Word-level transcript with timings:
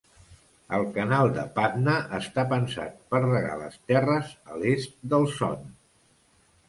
El 0.75 0.85
canal 0.95 1.29
de 1.35 1.43
Patna 1.59 1.97
està 2.19 2.45
pensat 2.53 2.97
per 3.13 3.21
regar 3.27 3.53
les 3.63 3.77
terres 3.93 4.33
a 4.55 4.59
l'est 4.63 4.97
del 5.13 5.29
Son. 5.39 5.69